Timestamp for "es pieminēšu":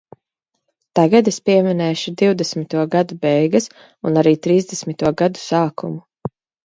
1.31-2.13